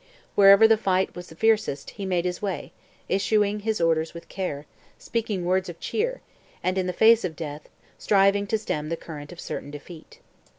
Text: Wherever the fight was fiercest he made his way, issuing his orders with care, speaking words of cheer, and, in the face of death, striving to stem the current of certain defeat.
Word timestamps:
Wherever 0.33 0.67
the 0.67 0.79
fight 0.79 1.15
was 1.15 1.29
fiercest 1.31 1.91
he 1.91 2.07
made 2.07 2.25
his 2.25 2.41
way, 2.41 2.71
issuing 3.07 3.59
his 3.59 3.79
orders 3.79 4.15
with 4.15 4.29
care, 4.29 4.65
speaking 4.97 5.45
words 5.45 5.69
of 5.69 5.79
cheer, 5.79 6.21
and, 6.63 6.75
in 6.79 6.87
the 6.87 6.91
face 6.91 7.23
of 7.23 7.35
death, 7.35 7.69
striving 7.99 8.47
to 8.47 8.57
stem 8.57 8.89
the 8.89 8.97
current 8.97 9.31
of 9.31 9.39
certain 9.39 9.69
defeat. 9.69 10.17